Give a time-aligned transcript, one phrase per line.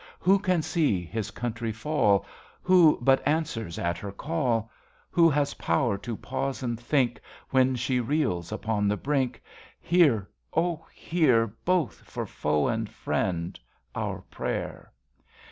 [0.19, 2.25] Who can see his country fall?
[2.63, 4.71] Who but answers at her call?
[5.11, 9.43] Who has power to pause and think When she reels upon the brink?
[9.79, 13.59] Hear, O hear, Both for foe and friend,
[13.93, 14.91] our prayer.